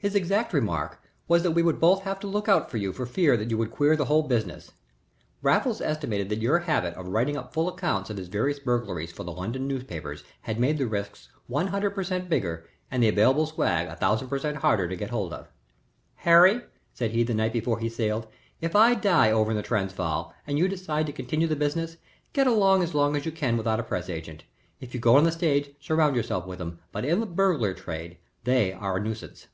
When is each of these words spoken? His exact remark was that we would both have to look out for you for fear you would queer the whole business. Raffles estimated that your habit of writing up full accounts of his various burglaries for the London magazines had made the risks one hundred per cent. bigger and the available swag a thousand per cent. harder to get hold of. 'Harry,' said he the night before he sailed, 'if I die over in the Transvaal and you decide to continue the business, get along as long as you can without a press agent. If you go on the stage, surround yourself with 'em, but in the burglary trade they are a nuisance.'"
His 0.00 0.14
exact 0.14 0.52
remark 0.52 1.02
was 1.26 1.42
that 1.42 1.50
we 1.50 1.62
would 1.64 1.80
both 1.80 2.04
have 2.04 2.20
to 2.20 2.28
look 2.28 2.48
out 2.48 2.70
for 2.70 2.76
you 2.76 2.92
for 2.92 3.04
fear 3.04 3.34
you 3.34 3.58
would 3.58 3.72
queer 3.72 3.96
the 3.96 4.04
whole 4.04 4.22
business. 4.22 4.70
Raffles 5.42 5.80
estimated 5.80 6.28
that 6.28 6.38
your 6.40 6.60
habit 6.60 6.94
of 6.94 7.08
writing 7.08 7.36
up 7.36 7.52
full 7.52 7.66
accounts 7.68 8.08
of 8.08 8.16
his 8.16 8.28
various 8.28 8.60
burglaries 8.60 9.10
for 9.10 9.24
the 9.24 9.32
London 9.32 9.66
magazines 9.66 10.22
had 10.42 10.60
made 10.60 10.78
the 10.78 10.86
risks 10.86 11.30
one 11.48 11.66
hundred 11.66 11.96
per 11.96 12.04
cent. 12.04 12.28
bigger 12.28 12.68
and 12.92 13.02
the 13.02 13.08
available 13.08 13.44
swag 13.46 13.88
a 13.88 13.96
thousand 13.96 14.28
per 14.28 14.38
cent. 14.38 14.58
harder 14.58 14.86
to 14.86 14.94
get 14.94 15.10
hold 15.10 15.32
of. 15.32 15.48
'Harry,' 16.14 16.60
said 16.94 17.10
he 17.10 17.24
the 17.24 17.34
night 17.34 17.52
before 17.52 17.80
he 17.80 17.88
sailed, 17.88 18.28
'if 18.60 18.76
I 18.76 18.94
die 18.94 19.32
over 19.32 19.50
in 19.50 19.56
the 19.56 19.64
Transvaal 19.64 20.32
and 20.46 20.56
you 20.60 20.68
decide 20.68 21.06
to 21.06 21.12
continue 21.12 21.48
the 21.48 21.56
business, 21.56 21.96
get 22.32 22.46
along 22.46 22.84
as 22.84 22.94
long 22.94 23.16
as 23.16 23.26
you 23.26 23.32
can 23.32 23.56
without 23.56 23.80
a 23.80 23.82
press 23.82 24.08
agent. 24.08 24.44
If 24.78 24.94
you 24.94 25.00
go 25.00 25.16
on 25.16 25.24
the 25.24 25.32
stage, 25.32 25.74
surround 25.80 26.14
yourself 26.14 26.46
with 26.46 26.60
'em, 26.60 26.78
but 26.92 27.04
in 27.04 27.18
the 27.18 27.26
burglary 27.26 27.74
trade 27.74 28.18
they 28.44 28.72
are 28.72 28.98
a 28.98 29.00
nuisance.'" 29.00 29.48